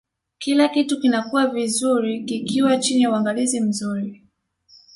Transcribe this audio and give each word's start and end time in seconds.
kila 0.37 0.67
kitu 0.69 0.99
kinakuwa 0.99 1.47
vizuri 1.47 2.23
kikiwa 2.23 2.77
chini 2.77 3.01
ya 3.01 3.11
uangalizi 3.11 3.61
mzuri 3.61 4.23